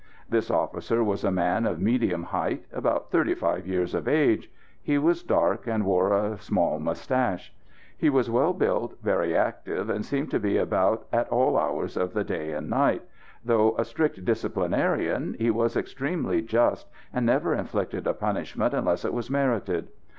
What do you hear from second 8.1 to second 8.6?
well